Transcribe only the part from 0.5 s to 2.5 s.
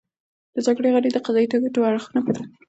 د جرګې غړي د قضیې ټول اړخونه په دقت سره